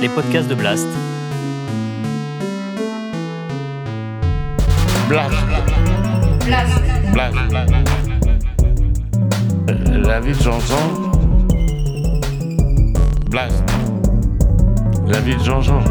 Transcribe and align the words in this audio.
les 0.00 0.08
podcasts 0.08 0.48
de 0.48 0.54
Blast. 0.54 0.86
Blast. 5.08 5.34
Blast. 7.12 7.36
La 9.88 10.20
vie 10.20 10.32
de 10.32 10.42
Jean-Jean. 10.42 11.10
Blast. 13.30 13.64
La 15.06 15.20
vie 15.20 15.36
de 15.36 15.42
Jean-Jean. 15.42 15.82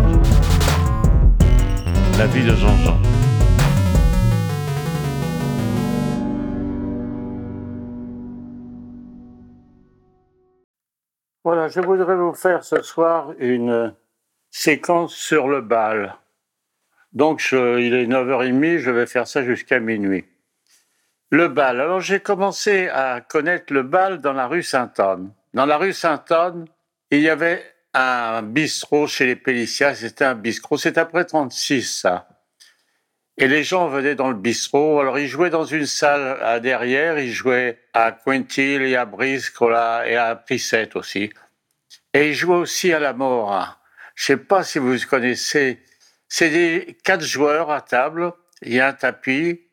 La 2.18 2.28
vie 2.28 2.44
de 2.44 2.56
Jean-Jean. 2.56 3.15
Voilà, 11.46 11.68
je 11.68 11.80
voudrais 11.80 12.16
vous 12.16 12.34
faire 12.34 12.64
ce 12.64 12.82
soir 12.82 13.34
une 13.38 13.94
séquence 14.50 15.14
sur 15.14 15.48
le 15.48 15.62
bal. 15.62 16.16
Donc, 17.14 17.48
il 17.52 17.94
est 17.94 18.08
9h30, 18.08 18.80
je 18.80 18.90
vais 18.90 19.06
faire 19.06 19.28
ça 19.28 19.44
jusqu'à 19.44 19.80
minuit. 19.80 20.26
Le 21.30 21.48
bal. 21.48 21.80
Alors, 21.80 22.00
j'ai 22.00 22.20
commencé 22.20 22.90
à 22.90 23.22
connaître 23.22 23.72
le 23.72 23.84
bal 23.84 24.22
dans 24.22 24.34
la 24.34 24.48
rue 24.48 24.64
Sainte-Anne. 24.64 25.32
Dans 25.54 25.68
la 25.68 25.78
rue 25.78 25.94
Sainte-Anne, 25.94 26.66
il 27.12 27.20
y 27.20 27.30
avait 27.30 27.64
un 27.94 28.42
bistrot 28.42 29.06
chez 29.06 29.28
les 29.28 29.36
Pélicias. 29.36 29.94
C'était 29.94 30.26
un 30.26 30.34
bistrot. 30.34 30.78
C'est 30.78 30.98
après 30.98 31.26
36, 31.26 32.02
ça. 32.02 32.28
Et 33.38 33.48
les 33.48 33.64
gens 33.64 33.88
venaient 33.88 34.16
dans 34.16 34.30
le 34.30 34.36
bistrot. 34.36 35.00
Alors, 35.00 35.20
ils 35.20 35.28
jouaient 35.28 35.50
dans 35.50 35.66
une 35.66 35.86
salle 35.86 36.42
à 36.42 36.60
derrière. 36.60 37.20
Ils 37.20 37.34
jouaient 37.34 37.80
à 37.94 38.12
Quintil 38.12 38.82
et 38.82 38.96
à 38.96 39.06
Briscola 39.06 40.08
et 40.08 40.16
à 40.16 40.36
Prissette 40.36 40.96
aussi. 40.96 41.32
Et 42.14 42.30
ils 42.30 42.34
jouaient 42.34 42.56
aussi 42.56 42.94
à 42.94 43.00
la 43.00 43.14
mort. 43.14 43.78
Je 44.16 44.26
sais 44.26 44.38
pas 44.38 44.64
si 44.64 44.80
vous 44.80 44.96
connaissez. 45.10 45.82
C'est 46.30 46.50
des 46.50 46.98
quatre 47.04 47.24
joueurs 47.24 47.72
à 47.72 47.82
table. 47.82 48.32
Il 48.62 48.74
y 48.74 48.80
a 48.80 48.88
un 48.88 48.94
tapis 48.94 49.66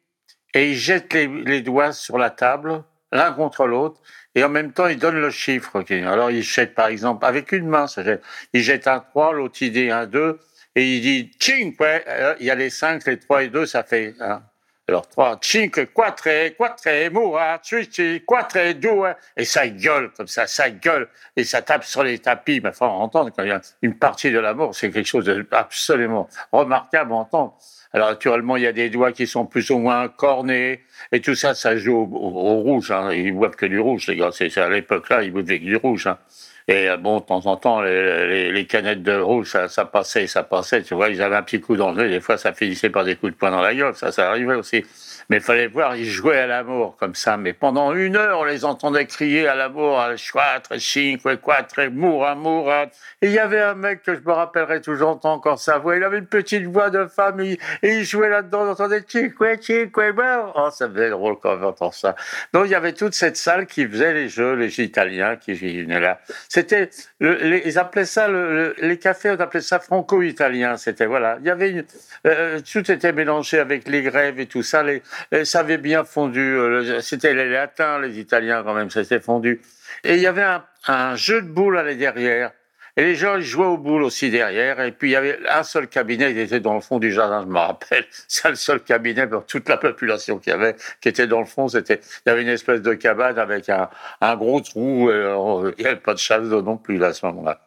et 0.55 0.71
ils 0.71 0.77
jettent 0.77 1.15
les, 1.15 1.63
doigts 1.63 1.93
sur 1.93 2.19
la 2.19 2.31
table, 2.31 2.83
l'un 3.11 3.33
contre 3.33 3.67
l'autre, 3.67 4.01
et 4.35 4.45
en 4.45 4.49
même 4.49 4.73
temps 4.73 4.87
ils 4.87 4.99
donnent 4.99 5.21
le 5.21 5.31
chiffre. 5.31 5.85
Alors 5.91 6.31
ils 6.31 6.43
jettent 6.43 6.75
par 6.75 6.89
exemple 6.89 7.25
avec 7.25 7.53
une 7.53 7.69
main, 7.69 7.87
ça 7.87 8.03
jette. 8.03 8.23
ils 8.53 8.63
jettent 8.63 8.87
un 8.87 9.01
3, 9.01 9.33
l'autre 9.33 9.57
il 9.61 9.73
dit 9.73 9.91
un 9.91 10.07
2, 10.07 10.39
et 10.75 10.97
il 10.97 11.01
dit 11.01 11.31
cinque, 11.41 11.75
euh, 11.81 12.35
il 12.41 12.47
y 12.47 12.51
a 12.51 12.55
les 12.55 12.71
5, 12.71 13.07
les 13.07 13.19
3 13.19 13.45
et 13.45 13.49
2, 13.49 13.67
ça 13.67 13.83
fait 13.83 14.15
un. 14.21 14.43
Alors 14.89 15.09
3, 15.09 15.39
cinque, 15.41 15.93
quatre, 15.95 16.25
quatre, 16.59 17.09
moura, 17.13 17.61
suici, 17.63 18.21
quatre, 18.27 18.73
deux, 18.73 18.91
et 19.37 19.45
ça 19.45 19.69
gueule 19.69 20.11
comme 20.17 20.27
ça, 20.27 20.49
ça 20.49 20.71
gueule, 20.71 21.09
et 21.37 21.45
ça 21.45 21.63
tape 21.63 21.85
sur 21.85 22.03
les 22.03 22.19
tapis. 22.19 22.61
Mais 22.61 22.71
enfin, 22.71 22.89
entendre 22.89 23.31
quand 23.35 23.45
il 23.45 23.51
y 23.51 23.53
a 23.53 23.61
une 23.83 23.97
partie 23.97 24.33
de 24.33 24.41
l'amour, 24.41 24.75
c'est 24.75 24.91
quelque 24.91 25.07
chose 25.07 25.25
d'absolument 25.51 26.29
remarquable 26.51 27.13
à 27.13 27.15
entendre. 27.15 27.57
Alors 27.93 28.09
naturellement, 28.09 28.57
il 28.57 28.65
y 28.65 28.67
a 28.67 28.73
des 28.73 28.91
doigts 28.91 29.13
qui 29.13 29.27
sont 29.27 29.47
plus 29.47 29.71
ou 29.71 29.79
moins 29.79 30.09
cornés 30.09 30.81
et 31.13 31.21
tout 31.21 31.37
ça, 31.37 31.55
ça 31.55 31.77
joue 31.77 31.97
au, 31.97 32.17
au- 32.17 32.61
rouge. 32.63 32.91
Hein. 32.91 33.13
Ils 33.13 33.33
boivent 33.33 33.55
que 33.57 33.67
du 33.67 33.79
rouge, 33.79 34.09
les 34.09 34.17
gars. 34.17 34.31
C'est 34.33 34.49
c'est 34.49 34.63
à 34.63 34.69
l'époque-là, 34.69 35.23
ils 35.23 35.33
buvaient 35.33 35.61
que 35.61 35.65
du 35.65 35.77
rouge. 35.77 36.07
Hein. 36.09 36.19
Et 36.69 36.89
euh, 36.89 36.97
bon, 36.97 37.19
de 37.19 37.25
temps 37.25 37.47
en 37.47 37.57
temps, 37.57 37.81
les, 37.81 38.27
les, 38.27 38.53
les 38.53 38.67
canettes 38.67 39.03
de 39.03 39.19
rouge, 39.19 39.51
ça, 39.51 39.69
ça 39.69 39.85
passait, 39.85 40.27
ça 40.27 40.43
passait. 40.43 40.83
Tu 40.83 40.95
vois, 40.95 41.09
ils 41.09 41.21
avaient 41.23 41.37
un 41.37 41.43
petit 41.43 41.61
coup 41.61 41.77
dans 41.77 41.93
le. 41.93 42.09
Des 42.09 42.21
fois, 42.21 42.37
ça 42.37 42.53
finissait 42.53 42.91
par 42.91 43.05
des 43.05 43.17
coups 43.17 43.33
de 43.33 43.39
poing 43.39 43.51
dans 43.51 43.63
la 43.63 43.75
gueule. 43.75 43.95
Ça, 43.95 44.13
ça 44.13 44.29
arrivait 44.29 44.55
aussi. 44.55 44.85
Mais 45.29 45.39
il 45.39 45.43
fallait 45.43 45.67
voir, 45.67 45.97
ils 45.97 46.05
jouaient 46.05 46.39
à 46.39 46.47
l'amour 46.47 46.97
comme 46.99 47.15
ça. 47.15 47.37
Mais 47.37 47.53
pendant 47.53 47.95
une 47.95 48.17
heure, 48.17 48.41
on 48.41 48.45
les 48.45 48.65
entendait 48.65 49.07
crier 49.07 49.47
à 49.49 49.55
l'amour, 49.55 50.01
à 50.01 50.15
quatre, 50.15 50.79
cinque, 50.79 51.23
quatre, 51.45 51.87
moura, 51.87 52.35
moura. 52.35 52.85
Et 53.21 53.27
il 53.27 53.33
y 53.33 53.39
avait 53.39 53.61
un 53.61 53.75
mec 53.75 54.03
que 54.03 54.15
je 54.15 54.21
me 54.21 54.33
rappellerai 54.33 54.81
toujours, 54.81 55.19
encore 55.25 55.59
sa 55.59 55.79
voix. 55.79 55.97
Il 55.97 56.05
avait 56.05 56.19
une 56.19 56.27
petite 56.27 56.65
voix 56.65 56.91
de 56.91 57.07
femme 57.07 57.41
et, 57.41 57.59
il 57.83 58.05
jouait 58.05 58.29
là-dedans. 58.29 58.63
On 58.67 58.71
entendait 58.71 59.05
cinque, 59.07 59.35
cinque, 59.63 59.97
moura. 59.97 60.53
Oh, 60.55 60.69
ça 60.71 60.89
faisait 60.89 61.11
drôle 61.11 61.37
quand 61.41 61.57
on 61.59 61.65
entend 61.65 61.91
ça. 61.93 62.15
Donc 62.53 62.67
il 62.67 62.71
y 62.73 62.75
avait 62.75 62.93
toute 62.93 63.15
cette 63.15 63.37
salle 63.37 63.67
qui 63.67 63.87
faisait 63.87 64.13
les 64.13 64.29
jeux, 64.29 64.55
les 64.55 64.81
Italiens 64.81 65.37
qui 65.37 65.55
venaient 65.55 66.01
là. 66.01 66.21
C'était, 66.55 66.91
le- 67.19 67.37
les, 67.37 67.63
ils 67.65 67.79
appelaient 67.79 68.05
ça, 68.05 68.29
le- 68.29 68.75
le- 68.79 68.87
les 68.87 68.99
cafés, 68.99 69.31
on 69.31 69.41
appelait 69.41 69.63
ça 69.63 69.81
franco-italien. 69.81 70.77
C'était 70.77 71.07
voilà, 71.07 71.39
il 71.41 71.47
y 71.47 71.51
avait 71.51 71.71
une, 71.71 71.85
euh, 72.27 72.61
tout 72.71 72.91
était 72.91 73.15
mélangé 73.15 73.59
avec 73.59 73.89
les 73.89 74.03
grèves 74.03 74.39
et 74.39 74.45
tout 74.45 74.63
ça. 74.63 74.83
Les, 74.83 75.03
et 75.31 75.47
ça 75.47 75.61
avait 75.61 75.79
bien 75.79 76.05
fondu. 76.05 76.41
euh, 76.43 77.01
C'était 77.01 77.33
les 77.33 77.49
latins, 77.49 77.99
les 78.01 78.19
Italiens 78.19 78.63
quand 78.65 78.75
même, 78.75 78.91
ça 78.91 79.03
s'était 79.03 79.21
fondu. 79.25 79.63
Et 80.05 80.17
il 80.17 80.21
y 80.21 80.27
avait 80.27 80.43
un, 80.43 80.63
un 80.89 81.17
jeu 81.17 81.41
de 81.41 81.49
boules 81.49 81.79
à 81.79 81.95
derrière. 81.95 82.53
Et 82.97 83.05
les 83.05 83.15
gens 83.15 83.37
ils 83.37 83.43
jouaient 83.43 83.67
aux 83.67 83.79
boules 83.79 84.03
aussi 84.03 84.31
derrière. 84.31 84.81
Et 84.81 84.93
puis 84.93 85.11
il 85.11 85.13
y 85.13 85.17
avait 85.17 85.39
un 85.49 85.63
seul 85.63 85.89
cabinet, 85.89 86.31
il 86.31 86.39
était 86.39 86.61
dans 86.61 86.75
le 86.75 86.81
fond 86.81 86.99
du 86.99 87.11
jardin, 87.13 87.43
je 87.43 87.47
me 87.47 87.59
rappelle. 87.59 88.07
C'est 88.29 88.51
le 88.51 88.55
seul 88.55 88.81
cabinet 88.81 89.27
pour 89.27 89.47
toute 89.47 89.69
la 89.69 89.79
population 89.79 90.39
qu'il 90.39 90.53
y 90.53 90.55
avait, 90.55 90.77
qui 91.01 91.09
était 91.09 91.27
dans 91.27 91.41
le 91.41 91.47
fond. 91.47 91.69
C'était, 91.69 92.01
il 92.27 92.29
y 92.29 92.33
avait 92.33 92.43
une 92.43 92.49
espèce 92.49 92.83
de 92.83 92.95
cabane 92.95 93.39
avec 93.39 93.69
un, 93.69 93.89
gros 94.37 94.61
trou. 94.61 95.09
euh, 95.09 95.73
il 95.79 95.85
n'y 95.85 95.91
avait 95.91 96.01
pas 96.01 96.15
de 96.15 96.19
chasse 96.19 96.43
non 96.43 96.77
plus 96.77 96.99
là, 96.99 97.09
à 97.09 97.13
ce 97.15 97.25
moment-là. 97.27 97.61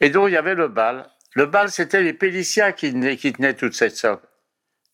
Et 0.00 0.10
donc 0.10 0.28
il 0.28 0.32
y 0.32 0.36
avait 0.36 0.54
le 0.54 0.68
bal. 0.68 1.08
Le 1.34 1.46
bal, 1.46 1.70
c'était 1.70 2.02
les 2.02 2.14
Pélicias 2.14 2.72
qui 2.72 3.16
qui 3.16 3.32
tenaient 3.32 3.54
toute 3.54 3.74
cette 3.74 3.96
sorte. 3.96 4.22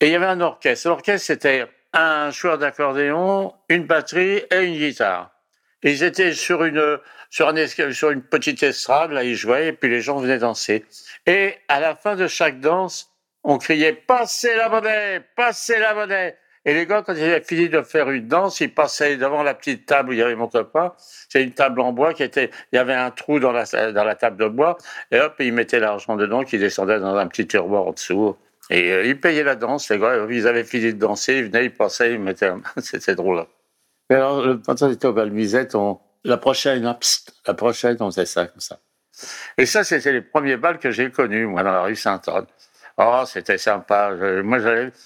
Et 0.00 0.06
il 0.06 0.12
y 0.12 0.16
avait 0.16 0.26
un 0.26 0.40
orchestre. 0.40 0.88
L'orchestre, 0.88 1.26
c'était 1.26 1.68
un 1.92 2.30
joueur 2.30 2.58
d'accordéon, 2.58 3.54
une 3.68 3.86
batterie 3.86 4.42
et 4.50 4.64
une 4.64 4.76
guitare. 4.76 5.31
Ils 5.82 6.02
étaient 6.04 6.32
sur 6.32 6.64
une, 6.64 6.98
sur, 7.30 7.48
un 7.48 7.66
sur 7.66 8.10
une 8.10 8.22
petite 8.22 8.62
estrade, 8.62 9.12
là, 9.12 9.24
ils 9.24 9.34
jouaient, 9.34 9.68
et 9.68 9.72
puis 9.72 9.90
les 9.90 10.00
gens 10.00 10.18
venaient 10.18 10.38
danser. 10.38 10.84
Et 11.26 11.54
à 11.68 11.80
la 11.80 11.96
fin 11.96 12.14
de 12.14 12.26
chaque 12.26 12.60
danse, 12.60 13.10
on 13.44 13.58
criait 13.58 13.92
«Passez 14.06 14.54
la 14.54 14.68
monnaie 14.68 15.20
Passez 15.36 15.78
la 15.78 15.94
monnaie!» 15.94 16.36
Et 16.64 16.74
les 16.74 16.86
gars, 16.86 17.02
quand 17.02 17.14
ils 17.14 17.24
avaient 17.24 17.40
fini 17.40 17.68
de 17.68 17.82
faire 17.82 18.08
une 18.10 18.28
danse, 18.28 18.60
ils 18.60 18.72
passaient 18.72 19.16
devant 19.16 19.42
la 19.42 19.54
petite 19.54 19.84
table 19.84 20.10
où 20.10 20.12
il 20.12 20.20
y 20.20 20.22
avait 20.22 20.36
mon 20.36 20.46
copain. 20.46 20.92
C'est 21.28 21.42
une 21.42 21.50
table 21.50 21.80
en 21.80 21.92
bois 21.92 22.14
qui 22.14 22.22
était, 22.22 22.50
il 22.72 22.76
y 22.76 22.78
avait 22.78 22.94
un 22.94 23.10
trou 23.10 23.40
dans 23.40 23.50
la, 23.50 23.64
dans 23.92 24.04
la 24.04 24.14
table 24.14 24.36
de 24.36 24.46
bois, 24.46 24.78
et 25.10 25.18
hop, 25.18 25.34
ils 25.40 25.52
mettaient 25.52 25.80
l'argent 25.80 26.14
dedans, 26.14 26.44
qui 26.44 26.58
descendait 26.58 27.00
dans 27.00 27.16
un 27.16 27.26
petit 27.26 27.48
tiroir 27.48 27.88
en 27.88 27.92
dessous. 27.92 28.36
Et 28.70 28.92
euh, 28.92 29.04
ils 29.04 29.20
payaient 29.20 29.42
la 29.42 29.56
danse, 29.56 29.90
les 29.90 29.98
gars, 29.98 30.24
ils 30.30 30.46
avaient 30.46 30.62
fini 30.62 30.94
de 30.94 30.98
danser, 30.98 31.38
ils 31.38 31.44
venaient, 31.46 31.64
ils 31.64 31.74
passaient, 31.74 32.12
ils 32.12 32.20
mettaient, 32.20 32.52
c'était 32.76 33.16
drôle. 33.16 33.44
Hein. 34.12 34.40
Mais 34.42 34.46
alors, 34.46 34.56
quand 34.66 34.82
on 34.82 34.90
était 34.90 35.06
au 35.06 35.12
Balmisette, 35.12 35.74
on, 35.74 35.98
la 36.24 36.36
prochaine, 36.36 36.86
hein, 36.86 36.98
on 38.00 38.10
faisait 38.10 38.26
ça 38.26 38.46
comme 38.46 38.60
ça. 38.60 38.78
Et 39.58 39.66
ça, 39.66 39.84
c'était 39.84 40.12
les 40.12 40.22
premiers 40.22 40.56
bals 40.56 40.78
que 40.78 40.90
j'ai 40.90 41.10
connus, 41.10 41.46
moi, 41.46 41.62
dans 41.62 41.72
la 41.72 41.82
rue 41.82 41.96
Sainte-Anne. 41.96 42.46
Oh, 42.98 43.22
c'était 43.26 43.58
sympa. 43.58 44.14
Je- 44.18 44.42
moi, 44.42 44.58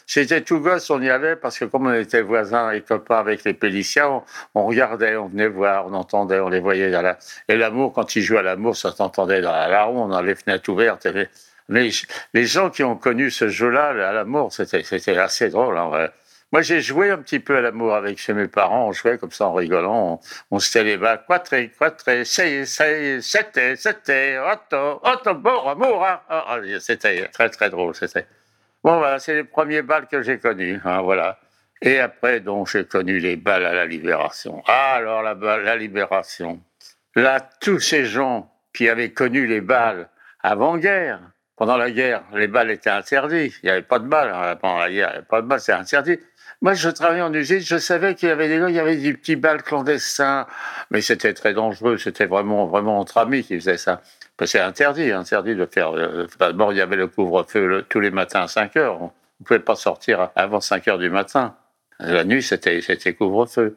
j'étais 0.07 0.41
tout 0.41 0.61
gosse, 0.61 0.91
on 0.91 1.01
y 1.01 1.09
allait 1.09 1.37
parce 1.37 1.59
que 1.59 1.65
comme 1.67 1.87
on 1.87 1.95
était 1.95 2.21
voisins 2.21 2.71
et 2.73 2.83
copains 2.83 3.19
avec 3.19 3.45
les 3.45 3.55
Péliciens, 3.55 4.09
on, 4.09 4.23
on 4.55 4.67
regardait, 4.67 5.17
on 5.17 5.29
venait 5.29 5.49
voir, 5.49 5.87
on 5.87 5.95
entendait, 5.95 6.41
on 6.41 6.49
les 6.49 6.61
voyait. 6.61 6.91
Dans 6.91 7.03
la... 7.03 7.17
Et 7.49 7.57
l'amour, 7.57 7.93
quand 7.93 8.17
ils 8.17 8.23
jouaient 8.23 8.41
à 8.41 8.43
l'amour, 8.43 8.77
ça 8.77 8.91
s'entendait 8.93 9.41
dans 9.41 9.53
la, 9.53 9.69
la 9.69 9.85
ronde, 9.85 10.11
dans 10.11 10.21
les 10.21 10.35
fenêtres 10.35 10.69
ouvertes. 10.71 11.07
Les, 11.69 11.91
les, 12.35 12.45
gens 12.45 12.71
qui 12.71 12.83
ont 12.85 12.97
connu 12.97 13.31
ce 13.31 13.49
jeu-là, 13.49 13.89
à 13.89 14.13
l'amour, 14.13 14.53
c'était, 14.53 15.19
assez 15.19 15.49
drôle. 15.51 15.79
en 15.79 15.91
vrai. 15.91 16.13
Moi, 16.53 16.63
j'ai 16.63 16.81
joué 16.81 17.11
un 17.11 17.19
petit 17.19 17.41
peu 17.41 17.57
à 17.57 17.61
l'amour 17.61 17.95
avec 17.95 18.19
chez 18.19 18.33
mes 18.33 18.47
parents. 18.49 18.89
On 18.89 18.93
jouait 18.93 19.19
comme 19.19 19.33
ça 19.33 19.47
en 19.49 19.55
rigolant. 19.55 20.21
On, 20.51 20.57
on 20.57 20.59
se 20.61 20.79
les 20.79 20.97
bas. 20.97 21.17
Quatre, 21.19 21.57
quatre, 21.79 22.25
sei, 22.25 22.65
sei, 22.65 23.21
sept, 23.21 23.59
sept, 23.77 24.13
otto, 24.41 25.01
otto, 25.03 25.35
bon 25.35 25.69
amour. 25.69 26.07
hein. 26.07 26.21
Ah, 26.29 26.45
ah, 26.49 26.59
C'était 26.81 27.27
très, 27.29 27.51
très 27.51 27.69
drôle. 27.69 27.95
C'était. 27.95 28.27
Bon, 28.85 28.99
voilà, 28.99 29.19
c'est 29.19 29.35
les 29.35 29.45
premiers 29.45 29.83
balles 29.83 30.07
que 30.07 30.23
j'ai 30.23 30.39
connus. 30.39 30.81
hein, 30.85 31.01
voilà. 31.03 31.39
Et 31.83 31.99
après, 31.99 32.41
donc, 32.41 32.69
j'ai 32.71 32.85
connu 32.87 33.19
les 33.19 33.37
balles 33.37 33.67
à 33.67 33.75
la 33.75 33.85
Libération. 33.85 34.63
Ah, 34.67 34.95
alors, 34.95 35.23
la, 35.23 35.35
la 35.35 35.77
Libération. 35.77 36.61
Là, 37.17 37.41
tous 37.61 37.81
ces 37.81 38.05
gens 38.07 38.51
qui 38.73 38.89
avaient 38.89 39.13
connu 39.13 39.47
les 39.47 39.61
balles 39.61 40.09
avant-guerre, 40.43 41.21
pendant 41.57 41.77
la 41.77 41.91
guerre, 41.91 42.23
les 42.35 42.49
balles 42.49 42.71
étaient 42.71 42.91
interdits. 42.91 43.53
Il 43.63 43.67
n'y 43.67 43.71
avait 43.71 43.83
pas 43.83 43.99
de 43.99 44.07
balles. 44.07 44.31
hein, 44.35 44.57
Pendant 44.57 44.79
la 44.79 44.91
guerre, 44.91 45.09
il 45.09 45.13
n'y 45.13 45.17
avait 45.19 45.27
pas 45.27 45.41
de 45.43 45.47
balles, 45.47 45.61
c'est 45.61 45.73
interdit. 45.73 46.19
Moi, 46.63 46.73
je 46.75 46.89
travaillais 46.89 47.23
en 47.23 47.33
usine, 47.35 47.61
je 47.61 47.77
savais 47.77 48.15
qu'il 48.15 48.29
y 48.31 48.33
avait 48.33 48.49
des 48.49 48.59
gars, 48.59 48.69
il 48.71 48.75
y 48.75 48.79
avait 48.81 48.97
des 48.97 49.13
petits 49.13 49.37
balles 49.37 49.63
clandestins, 49.63 50.47
mais 50.91 51.03
c'était 51.03 51.35
très 51.35 51.53
dangereux, 51.53 51.99
c'était 51.99 52.25
vraiment, 52.27 52.67
vraiment 52.67 52.99
entre 52.99 53.19
amis 53.19 53.43
qui 53.45 53.57
faisaient 53.57 53.77
ça. 53.77 54.01
C'est 54.45 54.61
interdit, 54.61 55.13
interdit 55.13 55.55
de 55.55 55.67
faire. 55.67 55.93
euh, 55.97 56.27
D'abord, 56.39 56.73
il 56.73 56.77
y 56.79 56.81
avait 56.81 56.97
le 56.97 57.09
couvre-feu 57.09 57.85
tous 57.89 58.01
les 58.01 58.11
matins 58.11 58.43
à 58.43 58.49
5 58.49 58.77
heures. 58.77 59.01
On 59.03 59.13
ne 59.41 59.45
pouvait 59.45 59.61
pas 59.61 59.77
sortir 59.77 60.31
avant 60.37 60.61
5 60.61 60.89
heures 60.89 60.99
du 60.99 61.11
matin. 61.11 61.57
La 61.99 62.25
nuit, 62.25 62.43
c'était 62.43 62.81
c'était 62.83 63.15
couvre-feu. 63.15 63.77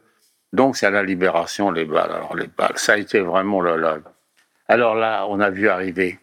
Donc, 0.51 0.75
c'est 0.77 0.85
à 0.87 0.89
la 0.89 1.03
libération, 1.03 1.71
les 1.71 1.85
balles. 1.85 2.11
Alors, 2.11 2.35
les 2.35 2.47
balles, 2.47 2.77
ça 2.77 2.93
a 2.93 2.97
été 2.97 3.19
vraiment 3.21 3.61
le- 3.61 4.01
Alors 4.67 4.95
là, 4.95 5.25
on 5.29 5.39
a 5.39 5.49
vu 5.49 5.69
arriver 5.69 6.19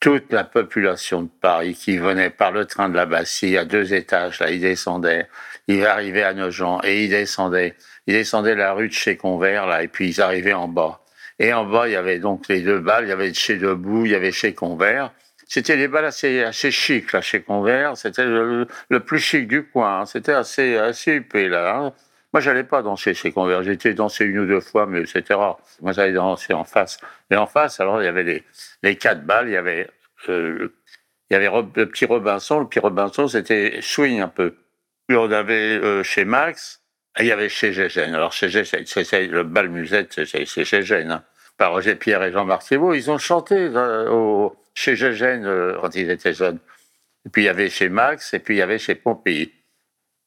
toute 0.00 0.32
la 0.32 0.44
population 0.44 1.22
de 1.22 1.28
Paris 1.40 1.74
qui 1.74 1.98
venait 1.98 2.30
par 2.30 2.52
le 2.52 2.64
train 2.64 2.88
de 2.88 2.96
la 2.96 3.04
Bastille 3.04 3.58
à 3.58 3.66
deux 3.66 3.92
étages. 3.92 4.40
Là, 4.40 4.50
ils 4.50 4.60
descendaient. 4.60 5.28
Ils 5.68 5.84
arrivaient 5.84 6.22
à 6.22 6.32
Nogent 6.32 6.80
et 6.84 7.04
ils 7.04 7.10
descendaient. 7.10 7.76
Ils 8.06 8.14
descendaient 8.14 8.54
la 8.54 8.72
rue 8.72 8.88
de 8.88 8.94
chez 8.94 9.16
Convert, 9.16 9.66
là, 9.66 9.82
et 9.82 9.88
puis 9.88 10.08
ils 10.08 10.20
arrivaient 10.22 10.54
en 10.54 10.68
bas. 10.68 11.00
Et 11.38 11.52
en 11.52 11.64
bas, 11.64 11.86
il 11.86 11.92
y 11.92 11.96
avait 11.96 12.18
donc 12.18 12.48
les 12.48 12.62
deux 12.62 12.80
balles. 12.80 13.04
Il 13.04 13.10
y 13.10 13.12
avait 13.12 13.32
chez 13.34 13.56
Debout, 13.56 14.06
il 14.06 14.12
y 14.12 14.14
avait 14.14 14.32
chez 14.32 14.54
Convert. 14.54 15.12
C'était 15.46 15.76
des 15.76 15.88
balles 15.88 16.06
assez, 16.06 16.42
assez 16.44 16.70
chic, 16.70 17.12
là, 17.12 17.20
chez 17.20 17.42
Convert. 17.42 17.96
C'était 17.96 18.24
le, 18.24 18.66
plus 19.00 19.18
chic 19.18 19.48
du 19.48 19.64
coin. 19.64 20.00
Hein. 20.00 20.06
C'était 20.06 20.32
assez, 20.32 20.76
assez 20.76 21.12
huppé, 21.12 21.48
là. 21.48 21.76
Hein. 21.76 21.92
Moi, 22.32 22.40
j'allais 22.40 22.64
pas 22.64 22.82
danser 22.82 23.14
chez 23.14 23.32
Convert. 23.32 23.62
J'étais 23.62 23.92
dansé 23.94 24.24
une 24.24 24.38
ou 24.38 24.46
deux 24.46 24.60
fois, 24.60 24.86
mais 24.86 25.04
rare. 25.30 25.58
Moi, 25.80 25.92
j'allais 25.92 26.12
danser 26.12 26.52
en 26.52 26.64
face. 26.64 26.98
Et 27.30 27.36
en 27.36 27.46
face, 27.46 27.80
alors, 27.80 28.00
il 28.00 28.04
y 28.04 28.08
avait 28.08 28.22
les, 28.22 28.44
les 28.82 28.96
quatre 28.96 29.24
balles. 29.24 29.48
Il 29.48 29.52
y 29.52 29.56
avait, 29.56 29.88
euh, 30.28 30.72
il 31.28 31.34
y 31.34 31.36
avait 31.36 31.50
le 31.76 31.86
petit 31.86 32.04
Robinson. 32.04 32.60
Le 32.60 32.66
petit 32.66 32.78
Robinson, 32.78 33.26
c'était 33.26 33.78
swing 33.80 34.20
un 34.20 34.28
peu. 34.28 34.54
Puis 35.08 35.16
on 35.16 35.32
avait 35.32 35.76
euh, 35.82 36.04
chez 36.04 36.24
Max, 36.24 36.82
et 37.18 37.22
il 37.22 37.26
y 37.26 37.32
avait 37.32 37.48
chez 37.48 37.72
Gégène. 37.72 38.14
Alors, 38.14 38.32
chez 38.32 38.48
Gégène, 38.48 38.86
c'est 38.86 39.26
le 39.26 39.42
bal 39.42 39.68
musette, 39.68 40.24
c'est 40.24 40.46
chez 40.46 40.64
Gégène. 40.64 41.10
Hein. 41.10 41.24
Par 41.56 41.72
Roger 41.72 41.96
Pierre 41.96 42.22
et 42.22 42.30
Jean-Marc 42.30 42.62
Thibault, 42.62 42.94
ils 42.94 43.10
ont 43.10 43.18
chanté 43.18 43.56
euh, 43.56 44.08
au, 44.08 44.56
chez 44.72 44.94
Gégène 44.94 45.44
euh, 45.46 45.76
quand 45.80 45.96
ils 45.96 46.08
étaient 46.10 46.32
jeunes. 46.32 46.60
Et 47.26 47.28
puis 47.28 47.42
il 47.42 47.46
y 47.46 47.48
avait 47.48 47.68
chez 47.68 47.88
Max, 47.88 48.32
et 48.34 48.38
puis 48.38 48.54
il 48.54 48.58
y 48.58 48.62
avait 48.62 48.78
chez 48.78 48.94
Pompéi. 48.94 49.52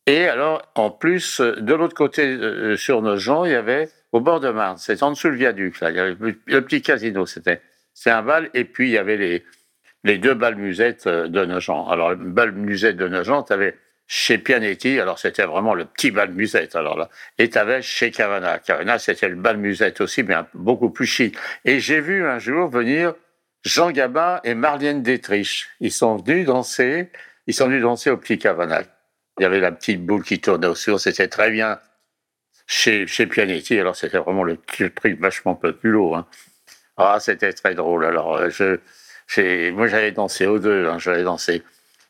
Et 0.05 0.27
alors, 0.27 0.61
en 0.75 0.89
plus, 0.91 1.39
euh, 1.39 1.55
de 1.61 1.73
l'autre 1.73 1.95
côté, 1.95 2.23
euh, 2.23 2.75
sur 2.75 3.01
nos 3.01 3.17
gens, 3.17 3.45
il 3.45 3.51
y 3.51 3.55
avait 3.55 3.89
au 4.11 4.19
bord 4.19 4.39
de 4.39 4.49
Marne, 4.49 4.77
c'est 4.77 5.01
en 5.01 5.11
dessous 5.11 5.29
le 5.29 5.35
viaduc, 5.35 5.79
là, 5.79 5.89
il 5.89 5.95
y 5.95 5.99
avait 5.99 6.15
le 6.45 6.61
petit 6.61 6.81
casino, 6.81 7.25
c'était. 7.25 7.61
C'est 7.93 8.11
un 8.11 8.21
bal, 8.21 8.49
et 8.53 8.65
puis 8.65 8.89
il 8.89 8.91
y 8.91 8.97
avait 8.97 9.17
les, 9.17 9.43
les 10.03 10.17
deux 10.17 10.33
balles 10.33 10.55
musettes 10.55 11.07
de 11.07 11.45
Nogent. 11.45 11.87
Alors, 11.89 12.11
le 12.11 12.15
bal 12.15 12.51
musette 12.51 12.97
de 12.97 13.07
Nogent, 13.07 13.43
tu 13.45 13.53
avais 13.53 13.77
chez 14.07 14.37
Pianetti, 14.37 14.99
alors 14.99 15.17
c'était 15.17 15.45
vraiment 15.45 15.73
le 15.73 15.85
petit 15.85 16.11
bal 16.11 16.31
musette, 16.31 16.75
alors 16.75 16.97
là. 16.97 17.09
Et 17.37 17.49
tu 17.49 17.57
avais 17.57 17.81
chez 17.81 18.11
Cavana. 18.11 18.59
Cavana, 18.59 18.99
c'était 18.99 19.29
le 19.29 19.35
bal 19.35 19.57
musette 19.57 20.01
aussi, 20.01 20.23
mais 20.23 20.35
beaucoup 20.53 20.89
plus 20.89 21.05
chic. 21.05 21.35
Et 21.65 21.79
j'ai 21.79 22.01
vu 22.01 22.25
un 22.25 22.39
jour 22.39 22.67
venir 22.67 23.13
Jean 23.63 23.91
Gabin 23.91 24.41
et 24.43 24.55
Marlène 24.55 25.01
Détriche. 25.01 25.69
Ils 25.79 25.91
sont 25.91 26.17
venus 26.17 26.45
danser, 26.45 27.11
ils 27.47 27.53
sont 27.53 27.67
venus 27.67 27.81
danser 27.81 28.09
au 28.09 28.17
Petit 28.17 28.37
Cavanac. 28.37 28.89
Il 29.39 29.43
y 29.43 29.45
avait 29.45 29.59
la 29.59 29.71
petite 29.71 30.05
boule 30.05 30.23
qui 30.23 30.39
tournait 30.39 30.67
au-dessus, 30.67 30.97
c'était 30.99 31.27
très 31.27 31.49
bien 31.51 31.79
chez, 32.67 33.07
chez 33.07 33.25
Pianetti, 33.27 33.79
alors 33.79 33.95
c'était 33.95 34.19
vraiment 34.19 34.43
le 34.43 34.57
truc 34.57 35.19
vachement 35.19 35.55
populo. 35.55 36.15
Hein. 36.15 36.27
Ah, 36.97 37.17
c'était 37.19 37.53
très 37.53 37.73
drôle. 37.73 38.05
Alors, 38.05 38.35
euh, 38.35 38.49
je, 38.49 39.71
moi, 39.71 39.87
j'avais 39.87 40.11
dansé 40.11 40.45
aux 40.45 40.59
deux, 40.59 40.87
hein, 40.87 40.99
j'avais 40.99 41.23
dansé. 41.23 41.63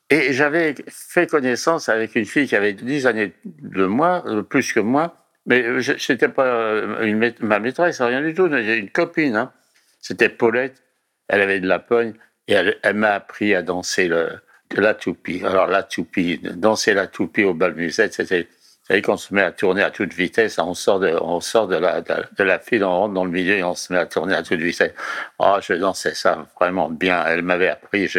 Et 0.10 0.34
j'avais 0.34 0.76
fait 0.90 1.28
connaissance 1.28 1.90
avec 1.90 2.16
une 2.16 2.26
fille 2.26 2.48
qui 2.48 2.56
avait 2.56 2.74
10 2.74 3.08
années 3.08 3.34
de 3.46 3.86
moi, 3.86 4.24
euh, 4.28 4.44
plus 4.44 4.74
que 4.74 4.82
moi, 4.82 5.16
mais 5.46 5.64
euh, 5.64 5.82
c'était 5.98 6.30
pas 6.30 6.82
une, 7.02 7.34
ma 7.40 7.60
maîtresse, 7.60 8.02
rien 8.02 8.22
du 8.22 8.34
tout, 8.34 8.48
une 8.48 8.90
copine. 8.90 9.36
Hein. 9.38 9.54
C'était 10.02 10.30
Paulette 10.30 10.84
elle 11.28 11.42
avait 11.42 11.60
de 11.60 11.68
la 11.68 11.80
pogne 11.80 12.14
et 12.48 12.54
elle, 12.54 12.96
m'a 12.96 13.14
appris 13.14 13.56
à 13.56 13.62
danser 13.62 14.08
le, 14.08 14.30
la 14.76 14.94
toupie. 14.94 15.44
Alors 15.46 15.68
la 15.68 15.84
toupie, 15.84 16.40
danser 16.40 16.94
la 16.94 17.08
toupie 17.08 17.44
au 17.44 17.54
bal 17.54 17.76
musette, 17.76 18.14
c'était 18.14 18.48
vous 18.84 18.88
savez 18.88 19.02
qu'on 19.02 19.16
se 19.16 19.34
met 19.34 19.42
à 19.42 19.54
tourner 19.54 19.82
à 19.82 19.92
toute 19.92 20.14
vitesse, 20.14 20.60
on 20.60 20.74
sort 20.74 21.00
de, 21.00 21.16
on 21.22 21.40
sort 21.40 21.70
de 21.70 21.78
la, 21.78 22.02
de, 22.02 22.44
la 22.44 22.60
file, 22.60 22.84
on 22.84 22.92
rentre 22.92 23.14
dans 23.14 23.24
le 23.24 23.32
milieu 23.32 23.56
et 23.56 23.64
on 23.64 23.76
se 23.76 23.94
met 23.94 24.00
à 24.00 24.06
tourner 24.06 24.36
à 24.36 24.44
toute 24.44 24.60
vitesse. 24.60 24.92
Oh, 25.40 25.56
je 25.62 25.74
dansais 25.76 26.14
ça 26.14 26.46
vraiment 26.60 26.90
bien. 26.90 27.24
Elle 27.26 27.44
m'avait 27.44 27.70
appris. 27.70 28.10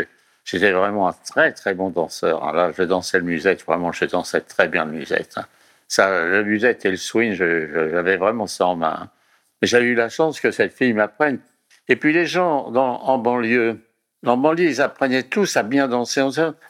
J'étais 0.47 0.73
vraiment 0.73 1.09
un 1.09 1.13
très 1.13 1.53
très 1.53 1.75
bon 1.75 1.91
danseur. 1.91 2.51
Là, 2.55 2.73
je 2.75 2.83
dansais 2.83 3.19
le 3.19 3.25
musette, 3.25 3.63
vraiment, 3.63 3.93
je 3.93 4.07
dansais 4.07 4.41
très 4.41 4.69
bien 4.69 4.87
le 4.87 4.93
musette. 4.93 5.37
Ça, 5.87 6.25
le 6.25 6.43
musette 6.45 6.87
et 6.87 6.91
le 6.93 6.97
swing, 6.97 7.35
j'avais 7.35 8.17
vraiment 8.17 8.47
ça 8.47 8.65
en 8.67 8.77
main. 8.77 9.11
J'ai 9.61 9.81
eu 9.81 9.95
la 9.95 10.09
chance 10.09 10.41
que 10.41 10.51
cette 10.51 10.73
fille 10.73 10.95
m'apprenne 10.95 11.41
et 11.89 11.97
puis 11.97 12.15
les 12.15 12.25
gens 12.25 12.71
dans, 12.71 13.03
en 13.03 13.19
banlieue, 13.19 13.81
banlieue, 14.25 14.65
ils 14.65 14.81
apprenaient 14.81 15.23
tous 15.23 15.57
à 15.57 15.63
bien 15.63 15.89
danser 15.89 16.23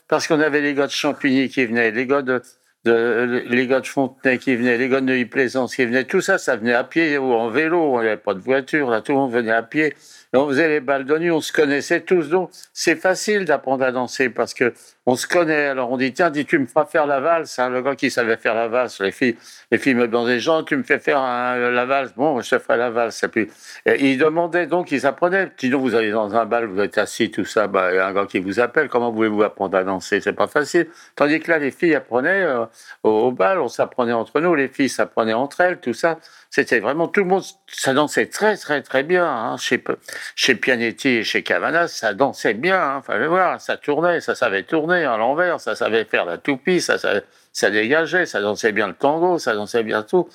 parce 0.09 0.27
qu'on 0.27 0.41
avait 0.41 0.61
les 0.61 0.75
gars 0.75 0.87
de 0.87 0.93
Champigny 0.93 1.49
qui 1.49 1.65
venaient, 1.67 1.91
les 1.91 2.07
gars 2.07 2.23
de, 2.23 2.43
les 2.85 3.67
gars 3.67 3.81
de 3.81 3.87
Fontenay 3.87 4.39
qui 4.39 4.57
venaient, 4.57 4.77
les 4.77 4.89
gars 4.89 5.01
de 5.01 5.07
Neuilly-Plaisance 5.07 5.75
qui 5.75 5.85
venaient. 5.85 6.05
Tout 6.05 6.21
ça, 6.21 6.39
ça 6.39 6.57
venait 6.57 6.75
à 6.75 6.85
pied 6.85 7.17
ou 7.17 7.33
en 7.33 7.49
vélo. 7.49 8.01
Il 8.01 8.03
n'y 8.03 8.09
avait 8.09 8.17
pas 8.17 8.35
de 8.35 8.41
voiture, 8.41 9.03
tout 9.03 9.13
le 9.13 9.19
monde 9.19 9.33
venait 9.33 9.53
à 9.53 9.63
pied 9.63 9.95
on 10.39 10.49
faisait 10.49 10.69
les 10.69 10.81
balles 10.81 11.05
de 11.05 11.19
nuit, 11.19 11.31
on 11.31 11.41
se 11.41 11.53
connaissait 11.53 12.01
tous. 12.01 12.29
Donc, 12.29 12.51
c'est 12.73 12.97
facile 12.97 13.45
d'apprendre 13.45 13.85
à 13.85 13.93
danser 13.93 14.29
parce 14.31 14.55
que 14.55 14.73
on 15.07 15.17
se 15.17 15.27
connaît. 15.27 15.67
Alors, 15.67 15.91
on 15.91 15.97
dit, 15.97 16.13
tiens, 16.13 16.31
dis, 16.31 16.47
tu 16.47 16.59
me 16.59 16.67
feras 16.67 16.87
faire 16.87 17.07
la 17.07 17.21
valse. 17.21 17.59
Hein, 17.59 17.69
le 17.69 17.83
gars 17.83 17.95
qui 17.95 18.11
savait 18.11 18.37
faire 18.37 18.55
la 18.55 18.69
valse, 18.69 19.01
les 19.01 19.13
filles, 19.13 19.37
les 19.71 19.79
filles 19.79 19.95
me 19.95 20.07
demandaient, 20.07 20.41
Jean, 20.41 20.63
tu 20.63 20.77
me 20.77 20.83
fais 20.83 20.99
faire 20.99 21.21
la 21.21 21.85
valse? 21.85 22.13
Bon, 22.17 22.41
je 22.41 22.51
te 22.51 22.59
ferai 22.59 22.79
la 22.79 22.91
valse. 22.91 23.23
Et 23.23 23.29
puis, 23.29 23.49
ils 23.87 24.19
demandaient, 24.19 24.67
donc, 24.67 24.93
ils 24.93 25.07
apprenaient. 25.07 25.53
Sinon, 25.59 25.79
vous 25.79 25.95
allez 25.95 26.11
dans 26.11 26.35
un 26.35 26.47
bal, 26.47 26.67
vous 26.67 26.81
êtes 26.81 26.99
assis, 26.99 27.31
tout 27.31 27.45
ça, 27.45 27.67
bah, 27.67 27.95
y 27.95 27.99
a 27.99 28.07
un 28.07 28.13
gars 28.13 28.27
qui 28.27 28.39
vous 28.39 28.61
appelle. 28.61 28.89
Comment 28.89 29.13
voulez-vous 29.13 29.43
apprendre 29.43 29.77
à 29.77 29.85
danser? 29.85 30.21
C'est 30.21 30.33
pas 30.33 30.47
facile. 30.47 30.89
Tandis 31.17 31.41
que 31.41 31.51
là, 31.51 31.59
les 31.59 31.71
filles 31.71 31.95
apprenaient 31.95 32.43
euh, 32.43 32.65
au, 33.03 33.11
au, 33.11 33.31
bal, 33.31 33.61
on 33.61 33.69
s'apprenait 33.69 34.13
entre 34.13 34.41
nous, 34.41 34.55
les 34.55 34.69
filles 34.69 34.89
s'apprenaient 34.89 35.35
entre 35.35 35.61
elles, 35.61 35.81
tout 35.81 35.95
ça. 35.95 36.19
C'était 36.55 36.79
vraiment 36.79 37.09
tout 37.09 37.19
le 37.19 37.27
monde, 37.27 37.43
ça 37.67 37.95
dansait 37.95 38.27
très 38.27 38.57
très 38.57 38.81
très 38.81 39.03
bien. 39.03 39.27
Hein. 39.27 39.57
Chez, 39.57 40.55
Pianetti 40.55 41.09
et 41.09 41.25
chez 41.25 41.43
Cavana, 41.43 41.89
ça 41.89 42.15
dansait 42.15 42.55
bien. 42.55 42.81
Hein. 42.81 43.03
Fallait 43.03 43.27
voir, 43.27 43.61
ça 43.61 43.77
tournait, 43.77 44.21
ça 44.21 44.37
savait 44.37 44.63
tourner 44.63 45.05
à 45.05 45.17
l'envers, 45.17 45.59
ça 45.59 45.75
savait 45.75 46.05
faire 46.05 46.25
la 46.25 46.39
toupie, 46.39 46.81
ça, 46.81 46.97
ça, 46.97 47.71
dégageait, 47.71 48.25
ça 48.25 48.41
dansait 48.41 48.71
bien 48.71 48.87
le 48.87 48.95
tango, 48.95 49.41
ça 49.41 49.53
dansait 49.53 49.83
bien 49.83 50.05
tout. 50.05 50.29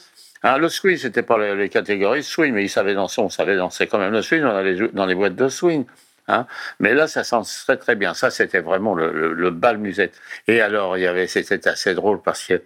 Hein, 0.44 0.58
le 0.58 0.68
swing, 0.68 0.98
c'était 0.98 1.24
pas 1.24 1.38
les, 1.56 1.70
catégories 1.70 2.22
swing, 2.22 2.54
mais 2.54 2.66
ils 2.66 2.70
savaient 2.70 2.96
danser, 2.96 3.22
on 3.22 3.30
savait 3.30 3.56
danser 3.56 3.88
quand 3.88 4.00
même 4.00 4.12
le 4.12 4.22
swing 4.22 4.42
dans 4.42 4.60
les, 4.60 4.90
dans 4.90 5.06
les 5.06 5.16
boîtes 5.16 5.38
de 5.38 5.48
swing. 5.48 5.86
Hein. 6.28 6.48
Mais 6.82 6.96
là, 6.96 7.08
ça 7.08 7.24
sent 7.24 7.64
très 7.66 7.78
très 7.78 7.96
bien. 7.96 8.14
Ça, 8.14 8.30
c'était 8.30 8.60
vraiment 8.60 8.94
le, 8.94 9.32
le, 9.32 9.52
bal 9.52 9.78
musette. 9.78 10.20
Et 10.50 10.60
alors, 10.60 10.98
il 10.98 11.04
y 11.04 11.08
avait, 11.08 11.28
c'était 11.28 11.66
assez 11.70 11.94
drôle 11.94 12.22
parce 12.22 12.44
que 12.44 12.62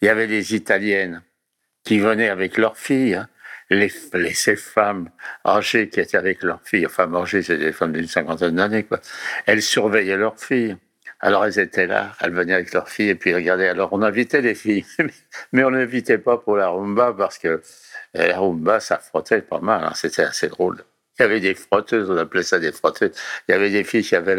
il 0.00 0.06
y 0.06 0.08
avait 0.08 0.26
des 0.26 0.54
Italiennes 0.54 1.20
qui 1.84 1.98
venaient 1.98 2.28
avec 2.28 2.56
leurs 2.56 2.76
filles, 2.76 3.14
hein. 3.14 3.28
les, 3.70 3.88
ces 3.88 4.56
femmes 4.56 5.10
âgées 5.46 5.88
qui 5.88 6.00
étaient 6.00 6.16
avec 6.16 6.42
leurs 6.42 6.62
filles, 6.64 6.86
enfin 6.86 7.12
âgées, 7.14 7.42
c'est 7.42 7.58
des 7.58 7.72
femmes 7.72 7.92
d'une 7.92 8.08
cinquantaine 8.08 8.56
d'années, 8.56 8.84
quoi. 8.84 9.00
Elles 9.46 9.62
surveillaient 9.62 10.16
leurs 10.16 10.38
filles. 10.38 10.76
Alors 11.20 11.44
elles 11.46 11.58
étaient 11.58 11.86
là, 11.86 12.12
elles 12.20 12.32
venaient 12.32 12.54
avec 12.54 12.72
leurs 12.74 12.88
filles 12.88 13.10
et 13.10 13.14
puis 13.14 13.34
regardaient. 13.34 13.68
Alors 13.68 13.92
on 13.92 14.02
invitait 14.02 14.42
les 14.42 14.54
filles, 14.54 14.84
mais 15.52 15.64
on 15.64 15.70
n'invitait 15.70 16.18
pas 16.18 16.38
pour 16.38 16.56
la 16.56 16.68
rumba 16.68 17.14
parce 17.16 17.38
que 17.38 17.48
euh, 17.48 17.60
la 18.28 18.38
rumba, 18.38 18.80
ça 18.80 18.98
frottait 18.98 19.42
pas 19.42 19.60
mal, 19.60 19.84
hein. 19.84 19.92
c'était 19.94 20.24
assez 20.24 20.48
drôle. 20.48 20.84
Il 21.18 21.22
y 21.22 21.24
avait 21.26 21.40
des 21.40 21.54
frotteuses, 21.54 22.10
on 22.10 22.16
appelait 22.16 22.42
ça 22.42 22.58
des 22.58 22.72
frotteuses. 22.72 23.12
Il 23.48 23.52
y 23.52 23.54
avait 23.54 23.70
des 23.70 23.84
filles 23.84 24.02
qui 24.02 24.16
avaient 24.16 24.34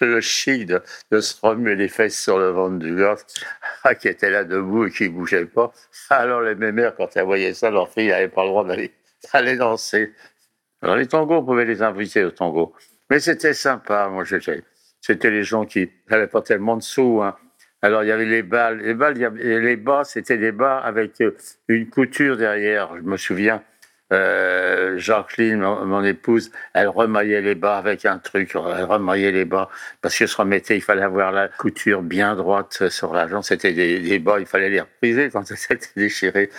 le, 0.00 0.20
chic 0.20 0.66
de, 0.66 1.20
se 1.20 1.34
remuer 1.40 1.76
les 1.76 1.88
fesses 1.88 2.20
sur 2.20 2.38
le 2.38 2.50
ventre 2.50 2.78
du 2.78 2.96
gars, 2.96 3.16
qui 4.00 4.08
étaient 4.08 4.30
là 4.30 4.42
debout 4.42 4.86
et 4.86 4.90
qui 4.90 5.08
bougeaient 5.08 5.46
pas. 5.46 5.72
Alors 6.10 6.40
les 6.40 6.54
mères, 6.56 6.96
quand 6.96 7.16
elles 7.16 7.24
voyaient 7.24 7.54
ça, 7.54 7.70
leurs 7.70 7.88
filles 7.92 8.08
n'avaient 8.08 8.28
pas 8.28 8.42
le 8.42 8.48
droit 8.48 8.64
d'aller 8.64 8.92
aller 9.32 9.56
danser. 9.56 10.12
Alors 10.82 10.96
les 10.96 11.06
tangos, 11.06 11.36
on 11.36 11.44
pouvait 11.44 11.64
les 11.64 11.82
inviter 11.82 12.24
au 12.24 12.30
tango. 12.30 12.74
Mais 13.08 13.20
c'était 13.20 13.54
sympa, 13.54 14.08
moi 14.08 14.24
j'étais. 14.24 14.62
C'était 15.00 15.30
les 15.30 15.44
gens 15.44 15.64
qui 15.64 15.88
n'avaient 16.10 16.26
pas 16.26 16.42
tellement 16.42 16.76
de 16.76 16.82
sous. 16.82 17.22
Hein. 17.22 17.36
Alors 17.82 18.02
il 18.02 18.08
y 18.08 18.12
avait 18.12 18.24
les 18.24 18.42
balles. 18.42 18.78
Les 18.80 18.94
balles, 18.94 19.16
il 19.16 19.20
y 19.20 19.24
avait, 19.24 19.60
les 19.60 19.76
bas, 19.76 20.02
c'était 20.02 20.38
des 20.38 20.52
bas 20.52 20.78
avec 20.78 21.20
euh, 21.20 21.36
une 21.68 21.88
couture 21.88 22.36
derrière, 22.36 22.96
je 22.96 23.02
me 23.02 23.16
souviens. 23.16 23.62
Euh, 24.12 24.98
Jacqueline, 24.98 25.58
mon, 25.58 26.04
épouse, 26.04 26.52
elle 26.74 26.86
remaillait 26.88 27.40
les 27.40 27.56
bas 27.56 27.76
avec 27.76 28.06
un 28.06 28.18
truc, 28.18 28.52
elle 28.54 28.84
remaillait 28.84 29.32
les 29.32 29.44
bas 29.44 29.68
parce 30.00 30.16
que 30.16 30.26
se 30.26 30.36
remettait, 30.36 30.76
il 30.76 30.80
fallait 30.80 31.02
avoir 31.02 31.32
la 31.32 31.48
couture 31.48 32.02
bien 32.02 32.36
droite 32.36 32.88
sur 32.88 33.12
la 33.12 33.26
jambe. 33.26 33.42
C'était 33.42 33.72
des, 33.72 34.18
bas, 34.20 34.38
il 34.38 34.46
fallait 34.46 34.70
les 34.70 34.80
repriser 34.80 35.30
quand 35.30 35.44
c'était 35.44 35.78
déchiré. 35.96 36.50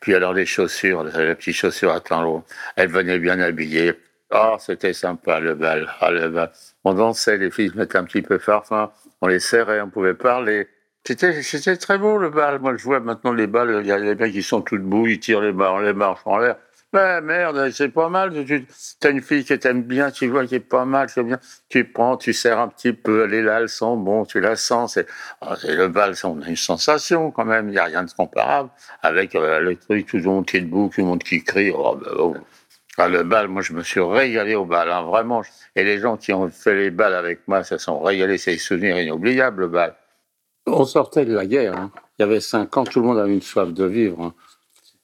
Puis 0.00 0.14
alors 0.14 0.32
les 0.32 0.46
chaussures, 0.46 1.04
les 1.04 1.36
petites 1.36 1.54
chaussures 1.54 1.92
à 1.92 2.00
talons, 2.00 2.42
elle 2.74 2.88
venait 2.88 3.20
bien 3.20 3.38
habillée. 3.38 3.94
Oh, 4.32 4.56
c'était 4.58 4.92
sympa 4.92 5.38
le 5.38 5.54
bal. 5.54 5.88
Ah, 6.00 6.10
le 6.10 6.28
bal. 6.28 6.50
On 6.82 6.94
dansait, 6.94 7.36
les 7.36 7.52
filles 7.52 7.70
se 7.70 7.76
mettaient 7.76 7.98
un 7.98 8.04
petit 8.04 8.22
peu 8.22 8.38
farfin, 8.38 8.90
on 9.20 9.28
les 9.28 9.38
serrait, 9.38 9.80
on 9.80 9.90
pouvait 9.90 10.14
parler. 10.14 10.66
C'était, 11.04 11.76
très 11.76 11.98
beau 11.98 12.18
le 12.18 12.30
bal. 12.30 12.58
Moi, 12.58 12.76
je 12.76 12.82
vois 12.82 12.98
maintenant 12.98 13.32
les 13.32 13.46
balles, 13.46 13.78
il 13.82 13.86
y 13.86 13.92
a 13.92 14.00
des 14.00 14.16
mecs 14.16 14.32
qui 14.32 14.42
sont 14.42 14.60
tout 14.60 14.76
debout, 14.76 15.06
ils 15.06 15.20
tirent 15.20 15.40
les, 15.40 15.52
les 15.52 15.92
marches 15.92 16.22
en 16.24 16.38
l'air. 16.38 16.56
Ben 16.96 17.20
merde, 17.20 17.68
c'est 17.72 17.90
pas 17.90 18.08
mal. 18.08 18.32
Tu 18.46 18.66
as 19.02 19.08
une 19.10 19.20
fille 19.20 19.44
qui 19.44 19.58
t'aime 19.58 19.82
bien, 19.82 20.10
tu 20.10 20.28
vois 20.28 20.46
qui 20.46 20.54
est 20.54 20.60
pas 20.60 20.86
mal, 20.86 21.10
c'est 21.10 21.22
bien. 21.22 21.38
Tu 21.68 21.84
prends, 21.84 22.16
tu 22.16 22.32
serres 22.32 22.58
un 22.58 22.68
petit 22.68 22.94
peu, 22.94 23.24
elle 23.24 23.34
est 23.34 23.42
là, 23.42 23.60
elle 23.60 23.68
sent 23.68 23.96
bon, 23.98 24.24
tu 24.24 24.40
la 24.40 24.56
sens. 24.56 24.94
C'est 24.94 25.06
oh, 25.42 25.52
le 25.64 25.88
bal, 25.88 26.14
on 26.24 26.40
a 26.40 26.48
une 26.48 26.56
sensation 26.56 27.30
quand 27.32 27.44
même. 27.44 27.68
Il 27.68 27.72
n'y 27.72 27.78
a 27.78 27.84
rien 27.84 28.02
de 28.02 28.10
comparable 28.10 28.70
avec 29.02 29.34
euh, 29.34 29.60
le 29.60 29.76
truc, 29.76 30.06
tout 30.06 30.16
le 30.16 30.22
monde 30.22 30.46
qui 30.46 30.56
est 30.56 30.62
debout, 30.62 30.90
tout 30.90 31.02
le 31.02 31.06
monde 31.08 31.22
qui 31.22 31.44
crie. 31.44 31.70
Oh, 31.70 31.96
ben, 31.96 32.10
oh. 32.18 32.34
Ah, 32.96 33.08
le 33.08 33.24
bal, 33.24 33.48
moi 33.48 33.60
je 33.60 33.74
me 33.74 33.82
suis 33.82 34.00
régalé 34.00 34.54
au 34.54 34.64
bal, 34.64 34.90
hein, 34.90 35.02
vraiment. 35.02 35.42
Et 35.74 35.84
les 35.84 35.98
gens 35.98 36.16
qui 36.16 36.32
ont 36.32 36.48
fait 36.48 36.74
les 36.74 36.90
balles 36.90 37.14
avec 37.14 37.46
moi, 37.46 37.62
ça 37.62 37.78
sont 37.78 38.00
régalés, 38.00 38.38
c'est 38.38 38.52
des 38.52 38.58
souvenirs 38.58 38.98
inoubliables, 38.98 39.60
le 39.64 39.68
bal. 39.68 39.96
On 40.64 40.86
sortait 40.86 41.26
de 41.26 41.34
la 41.34 41.44
guerre. 41.44 41.76
Hein. 41.76 41.90
Il 42.18 42.22
y 42.22 42.24
avait 42.24 42.40
cinq 42.40 42.74
ans, 42.78 42.84
tout 42.84 43.00
le 43.00 43.06
monde 43.06 43.18
avait 43.18 43.34
une 43.34 43.42
soif 43.42 43.70
de 43.70 43.84
vivre. 43.84 44.22
Hein. 44.22 44.34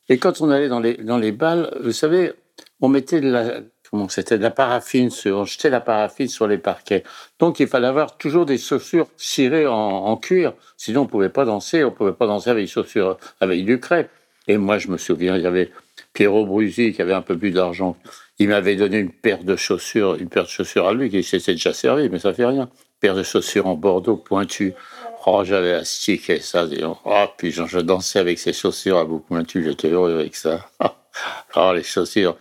Et 0.09 0.19
quand 0.19 0.41
on 0.41 0.51
allait 0.51 0.69
dans 0.69 0.81
les, 0.81 0.95
dans 0.95 1.19
les 1.19 1.33
balles, 1.33 1.77
vous 1.83 1.93
savez, 1.93 2.33
on 2.81 2.89
mettait 2.89 3.21
de 3.21 3.31
la, 3.31 3.61
comment 3.93 4.09
c'était, 4.09 4.39
de 4.39 4.43
la 4.43 4.51
paraffine 4.51 5.11
sur, 5.11 5.39
on 5.39 5.45
jetait 5.45 5.71
la 5.71 5.81
paraffine 5.81 6.29
sur 6.29 6.47
les 6.47 6.59
parquets. 6.59 7.05
Donc 7.39 7.61
il 7.61 7.67
fallait 7.67 7.87
avoir 7.87 8.17
toujours 8.17 8.47
des 8.47 8.59
chaussures 8.59 9.07
cirées 9.17 9.67
en, 9.67 10.17
cuir, 10.17 10.55
sinon 10.77 11.03
on 11.03 11.07
pouvait 11.07 11.29
pas 11.29 11.45
danser, 11.45 11.85
on 11.85 11.91
pouvait 11.91 12.13
pas 12.13 12.27
danser 12.27 12.51
avec 12.51 12.65
des 12.65 12.71
chaussures 12.71 13.19
avec 13.41 13.65
du 13.65 13.79
crêpe. 13.79 14.11
Et 14.49 14.57
moi, 14.57 14.79
je 14.79 14.89
me 14.89 14.97
souviens, 14.97 15.37
il 15.37 15.43
y 15.43 15.47
avait 15.47 15.71
Pierrot 16.15 16.47
Bruzy 16.47 16.93
qui 16.93 17.01
avait 17.01 17.13
un 17.13 17.23
peu 17.23 17.39
plus 17.39 17.53
d'argent. 17.53 17.97
Il 18.39 18.49
m'avait 18.49 18.75
donné 18.75 18.99
une 18.99 19.13
paire 19.13 19.45
de 19.45 19.55
chaussures, 19.55 20.17
une 20.17 20.29
paire 20.29 20.45
de 20.45 20.49
chaussures 20.49 20.89
à 20.89 20.95
lui 20.95 21.11
qui 21.11 21.23
s'était 21.23 21.53
déjà 21.53 21.73
servi, 21.73 22.09
mais 22.09 22.19
ça 22.19 22.33
fait 22.33 22.47
rien. 22.47 22.69
Paire 22.99 23.15
de 23.15 23.23
chaussures 23.23 23.67
en 23.67 23.77
Bordeaux 23.77 24.17
pointues. 24.17 24.75
Oh, 25.25 25.45
j'avais 25.45 25.75
astiqué 25.75 26.41
ça. 26.41 26.67
Oh, 27.05 27.27
puis 27.37 27.53
je 27.53 27.79
dansais 27.79 28.19
avec 28.19 28.39
ces 28.39 28.53
chaussures 28.53 28.99
à 28.99 29.05
bout 29.05 29.21
pointu. 29.21 29.63
J'étais 29.65 29.89
heureux 29.91 30.15
avec 30.15 30.37
ça. 30.37 30.69
Oh, 31.55 31.73
les 31.75 31.83
chaussures. 31.83 32.39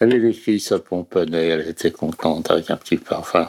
les 0.00 0.32
filles 0.32 0.58
se 0.58 0.74
pomponnaient. 0.74 1.48
Elles 1.48 1.68
étaient 1.68 1.92
contentes 1.92 2.50
avec 2.50 2.68
un 2.70 2.76
petit 2.76 2.96
parfum. 2.96 3.48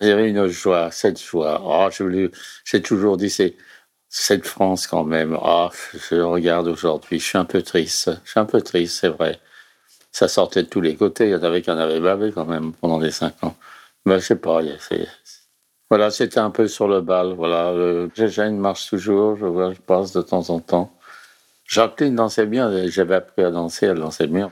J'avais 0.00 0.28
une 0.28 0.46
joie, 0.48 0.90
cette 0.90 1.20
joie. 1.20 1.62
Oh, 1.64 1.88
j'ai 2.64 2.82
toujours 2.82 3.16
dit, 3.16 3.30
c'est 3.30 3.56
cette 4.08 4.46
France 4.46 4.86
quand 4.86 5.04
même. 5.04 5.38
Ah, 5.42 5.70
je 6.10 6.16
regarde 6.16 6.68
aujourd'hui. 6.68 7.18
Je 7.18 7.24
suis 7.24 7.38
un 7.38 7.46
peu 7.46 7.62
triste. 7.62 8.10
Je 8.24 8.32
suis 8.32 8.40
un 8.40 8.44
peu 8.44 8.60
triste, 8.60 8.98
c'est 9.00 9.08
vrai. 9.08 9.40
Ça 10.12 10.28
sortait 10.28 10.62
de 10.64 10.68
tous 10.68 10.80
les 10.82 10.96
côtés. 10.96 11.26
Il 11.26 11.30
y 11.30 11.34
en 11.34 11.42
avait 11.42 11.62
qui 11.62 11.70
en 11.70 11.78
avaient 11.78 12.00
bavé 12.00 12.32
quand 12.32 12.44
même 12.46 12.74
pendant 12.74 12.98
les 12.98 13.10
cinq 13.10 13.42
ans. 13.42 13.56
Mais 14.04 14.20
je 14.20 14.26
sais 14.26 14.36
pas. 14.36 14.60
Voilà, 15.94 16.10
c'était 16.10 16.40
un 16.40 16.50
peu 16.50 16.66
sur 16.66 16.88
le 16.88 17.02
bal. 17.02 17.34
Voilà, 17.34 17.72
le 17.72 18.10
Gégène 18.16 18.58
marche 18.58 18.90
toujours. 18.90 19.36
Je, 19.36 19.46
vois, 19.46 19.72
je 19.72 19.78
passe 19.78 20.10
de 20.12 20.22
temps 20.22 20.50
en 20.50 20.58
temps. 20.58 20.92
Jacqueline 21.68 22.16
dansait 22.16 22.46
bien. 22.46 22.88
J'avais 22.88 23.14
appris 23.14 23.44
à 23.44 23.52
danser. 23.52 23.86
Elle 23.86 24.00
dansait 24.00 24.26
bien. 24.26 24.50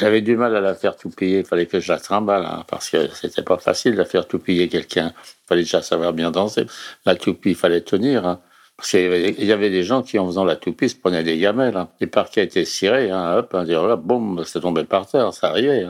J'avais 0.00 0.22
du 0.22 0.36
mal 0.36 0.56
à 0.56 0.60
la 0.60 0.74
faire 0.74 0.96
tout 0.96 1.10
payer. 1.10 1.38
Il 1.38 1.44
fallait 1.44 1.66
que 1.66 1.78
je 1.78 1.92
la 1.92 2.00
trimballe, 2.00 2.44
hein, 2.44 2.64
parce 2.66 2.90
que 2.90 3.06
c'était 3.14 3.42
pas 3.42 3.58
facile 3.58 3.92
de 3.92 3.98
la 3.98 4.04
faire 4.04 4.26
tout 4.26 4.40
payer 4.40 4.68
quelqu'un. 4.68 5.12
Il 5.44 5.46
fallait 5.46 5.62
déjà 5.62 5.82
savoir 5.82 6.12
bien 6.14 6.32
danser. 6.32 6.66
La 7.06 7.14
toupie, 7.14 7.50
il 7.50 7.54
fallait 7.54 7.82
tenir. 7.82 8.26
Hein. 8.26 8.40
Parce 8.76 8.90
qu'il 8.90 9.44
y 9.44 9.52
avait 9.52 9.70
des 9.70 9.84
gens 9.84 10.02
qui, 10.02 10.18
en 10.18 10.26
faisant 10.26 10.44
la 10.44 10.56
toupie, 10.56 10.88
se 10.88 10.96
prenaient 10.96 11.22
des 11.22 11.38
gamelles. 11.38 11.76
Hein. 11.76 11.90
Les 12.00 12.08
parquets 12.08 12.42
étaient 12.42 12.64
cirés, 12.64 13.08
hein, 13.12 13.36
hop, 13.36 13.56
dire 13.66 13.86
là, 13.86 13.94
boum, 13.94 14.42
c'est 14.44 14.58
tombé 14.58 14.82
par 14.82 15.06
terre, 15.06 15.32
ça 15.32 15.50
arrivait. 15.50 15.86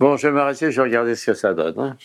Bon, 0.00 0.16
je 0.16 0.26
vais 0.26 0.34
m'arrêter, 0.34 0.72
je 0.72 0.80
vais 0.82 0.88
regarder 0.88 1.14
ce 1.14 1.26
que 1.26 1.34
ça 1.34 1.54
donne. 1.54 1.96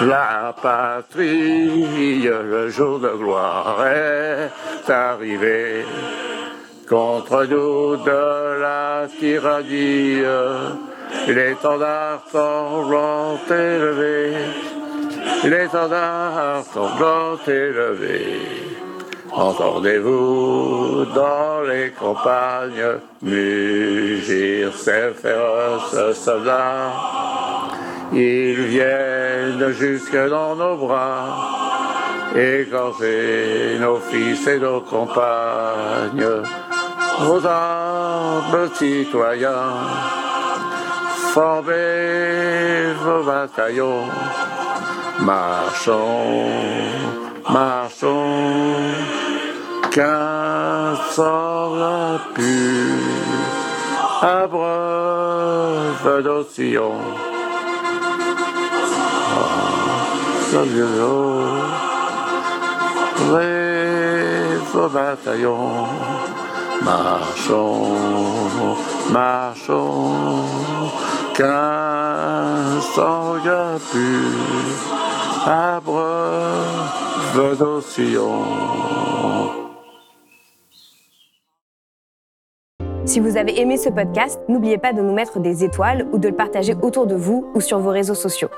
La 0.00 0.54
patrie, 0.62 2.22
le 2.22 2.68
jour 2.70 3.00
de 3.00 3.08
gloire 3.08 3.84
est 3.86 4.90
arrivé. 4.90 5.84
Contre 6.88 7.44
nous 7.44 7.96
de 7.96 8.60
la 8.60 9.06
tyrannie, 9.18 10.22
L'étendard 11.26 12.22
sanglant 12.30 13.38
élevé, 13.50 14.34
l'étendard 15.44 16.62
sanglant 16.72 17.38
élevé. 17.46 18.40
Entendez-vous 19.30 21.06
dans 21.14 21.62
les 21.68 21.90
campagnes 21.90 22.98
mugir 23.22 24.72
ces 24.74 25.10
féroces 25.10 26.16
soldats 26.18 26.92
Ils 28.12 28.62
viennent 28.62 29.72
jusque 29.72 30.16
dans 30.28 30.56
nos 30.56 30.76
bras, 30.76 32.30
égorger 32.34 33.78
nos 33.80 33.98
fils 33.98 34.46
et 34.46 34.58
nos 34.58 34.80
compagnes, 34.80 36.26
vos 37.20 37.46
armes 37.46 38.68
citoyens 38.74 40.18
formez 41.38 42.94
vos 43.04 43.22
bataillons. 43.22 44.08
Marchons, 45.20 46.50
marchons, 47.48 48.74
qu'un 49.92 50.96
sort 51.14 51.76
la 51.76 52.18
pure, 52.34 54.22
abreuve 54.22 56.22
d'ocillons. 56.24 57.37
Ouvrez 63.20 64.56
vos 64.72 64.88
bataillons, 64.88 65.86
marchons, 66.82 67.96
marchons, 69.10 70.44
qu'un 71.34 72.80
Si 83.04 83.20
vous 83.20 83.36
avez 83.36 83.60
aimé 83.60 83.76
ce 83.76 83.88
podcast, 83.88 84.40
n'oubliez 84.48 84.78
pas 84.78 84.92
de 84.92 85.02
nous 85.02 85.12
mettre 85.12 85.38
des 85.40 85.64
étoiles 85.64 86.06
ou 86.12 86.18
de 86.18 86.28
le 86.28 86.34
partager 86.34 86.74
autour 86.82 87.06
de 87.06 87.14
vous 87.14 87.50
ou 87.54 87.60
sur 87.60 87.78
vos 87.78 87.90
réseaux 87.90 88.14
sociaux. 88.14 88.48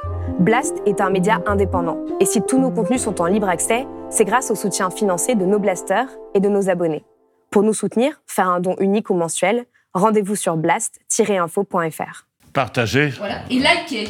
Blast 0.40 0.78
est 0.86 1.02
un 1.02 1.10
média 1.10 1.42
indépendant 1.46 1.98
et 2.18 2.24
si 2.24 2.40
tous 2.40 2.58
nos 2.58 2.70
contenus 2.70 3.02
sont 3.02 3.20
en 3.20 3.26
libre 3.26 3.50
accès, 3.50 3.86
c'est 4.08 4.24
grâce 4.24 4.50
au 4.50 4.54
soutien 4.54 4.88
financier 4.88 5.34
de 5.34 5.44
nos 5.44 5.58
blasters 5.58 6.08
et 6.34 6.40
de 6.40 6.48
nos 6.48 6.70
abonnés. 6.70 7.04
Pour 7.50 7.62
nous 7.62 7.74
soutenir, 7.74 8.22
faire 8.26 8.48
un 8.48 8.58
don 8.58 8.74
unique 8.80 9.10
ou 9.10 9.14
mensuel, 9.14 9.66
rendez-vous 9.92 10.36
sur 10.36 10.56
blast-info.fr. 10.56 12.26
Partagez. 12.54 13.08
Voilà. 13.18 13.42
Et 13.50 13.58
likez. 13.58 14.08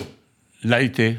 Likez. 0.62 1.18